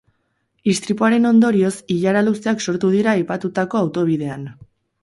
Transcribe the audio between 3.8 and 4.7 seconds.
autobidean.